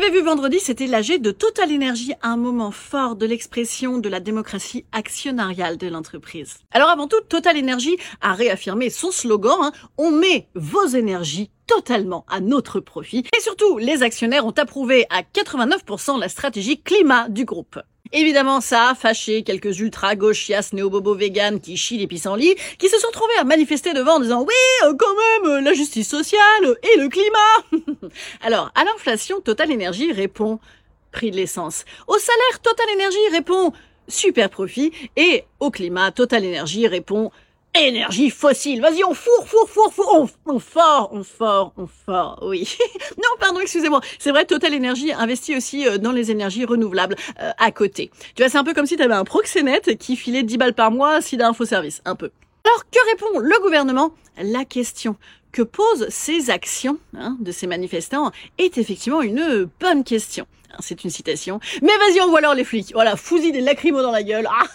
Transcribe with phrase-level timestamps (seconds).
[0.00, 4.08] Vous avez vu vendredi, c'était l'AG de Total Energy, un moment fort de l'expression de
[4.08, 6.56] la démocratie actionnariale de l'entreprise.
[6.70, 12.24] Alors avant tout, Total Energy a réaffirmé son slogan, hein, on met vos énergies totalement
[12.30, 13.26] à notre profit.
[13.36, 17.78] Et surtout, les actionnaires ont approuvé à 89% la stratégie climat du groupe.
[18.12, 23.10] Évidemment, ça a fâché quelques ultra-gauchias néo-bobos véganes qui chient les pissenlits, qui se sont
[23.12, 26.98] trouvés à manifester devant en disant «Oui, euh, quand même, euh, la justice sociale et
[26.98, 27.84] le climat!»
[28.42, 30.58] Alors, à l'inflation, Total Energy répond
[31.12, 31.84] «Prix de l'essence».
[32.06, 33.72] Au salaire, Total Energy répond
[34.08, 34.92] «Super profit».
[35.16, 37.30] Et au climat, Total Energy répond
[37.74, 42.40] «Énergie fossile, vas-y, on fourre, fourre, fourre, fourre, on, on fort, on fort, on fort,
[42.42, 42.76] oui.
[43.16, 44.00] non, pardon, excusez-moi.
[44.18, 48.10] C'est vrai, Total Energy investit aussi euh, dans les énergies renouvelables euh, à côté.
[48.34, 50.74] Tu vois, c'est un peu comme si tu avais un proxénète qui filait 10 balles
[50.74, 52.32] par mois si d'un service, un peu.
[52.64, 54.14] Alors, que répond le gouvernement?
[54.42, 55.14] La question
[55.52, 60.46] que posent ces actions hein, de ces manifestants est effectivement une bonne question.
[60.72, 61.60] Hein, c'est une citation.
[61.82, 62.92] Mais vas-y, on voit alors les flics.
[62.92, 64.48] Voilà, fousi des lacrymos dans la gueule.
[64.50, 64.66] Ah,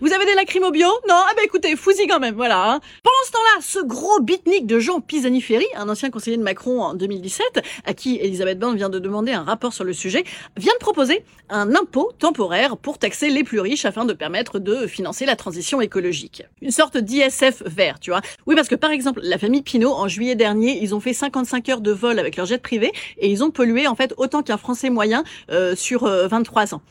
[0.00, 2.72] vous avez des lacrymos bio Non Ah bah écoutez, fousi quand même, voilà.
[2.72, 2.80] Hein.
[3.02, 6.94] Pendant ce temps-là, ce gros bitnik de Jean Pisani-Ferry, un ancien conseiller de Macron en
[6.94, 10.24] 2017, à qui Elisabeth Borne vient de demander un rapport sur le sujet,
[10.56, 14.86] vient de proposer un impôt temporaire pour taxer les plus riches afin de permettre de
[14.86, 16.42] financer la transition écologique.
[16.62, 18.20] Une sorte d'ISF vert, tu vois.
[18.46, 21.68] Oui, parce que par exemple, la famille Pinault, en juillet dernier, ils ont fait 55
[21.68, 24.56] heures de vol avec leur jet privé et ils ont pollué en fait autant qu'un
[24.58, 26.82] Français moyen euh, sur 23 euh, ans.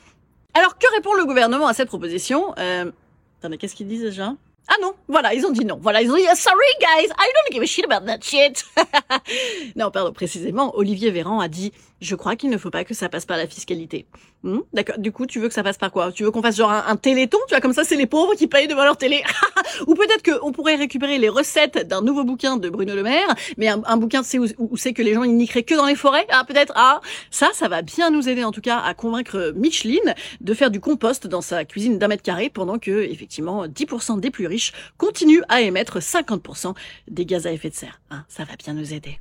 [0.57, 2.55] Alors que répond le gouvernement à cette proposition?
[2.57, 2.91] Euh...
[3.39, 4.33] Attendez, qu'est-ce qu'ils disent déjà?
[4.69, 5.79] Ah non, voilà, ils ont dit non.
[5.81, 8.65] Voilà, ils ont dit sorry guys, I don't give a shit about that shit.
[9.75, 13.09] non, pardon, précisément, Olivier Véran a dit je crois qu'il ne faut pas que ça
[13.09, 14.05] passe par la fiscalité.
[14.43, 14.99] Hmm, D'accord.
[14.99, 16.11] Du coup, tu veux que ça passe par quoi?
[16.11, 17.39] Tu veux qu'on fasse genre un, téléthon?
[17.47, 19.23] Tu vois, comme ça, c'est les pauvres qui payent devant leur télé.
[19.87, 23.67] Ou peut-être qu'on pourrait récupérer les recettes d'un nouveau bouquin de Bruno Le Maire, mais
[23.67, 26.27] un, bouquin, où, où c'est que les gens ils niqueraient que dans les forêts?
[26.29, 26.71] Ah, peut-être.
[26.75, 27.01] Ah,
[27.31, 30.79] ça, ça va bien nous aider en tout cas à convaincre Micheline de faire du
[30.79, 35.43] compost dans sa cuisine d'un mètre carré, pendant que effectivement 10% des plus riches continuent
[35.49, 36.75] à émettre 50%
[37.07, 38.01] des gaz à effet de serre.
[38.09, 39.19] Hein, ça va bien nous aider.